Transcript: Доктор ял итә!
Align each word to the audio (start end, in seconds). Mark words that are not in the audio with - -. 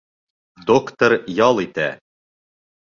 Доктор 0.71 1.11
ял 1.47 1.63
итә! 1.67 1.91